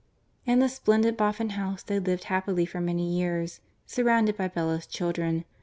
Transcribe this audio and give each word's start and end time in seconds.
In 0.47 0.57
the 0.57 0.67
splendid 0.67 1.15
Boffin 1.15 1.51
house 1.51 1.83
they 1.83 1.99
lived 1.99 2.23
happily 2.23 2.65
for 2.65 2.81
many 2.81 3.07
years, 3.15 3.59
surrounded 3.85 4.35
by 4.35 4.47
Bella's 4.47 4.87
children. 4.87 5.45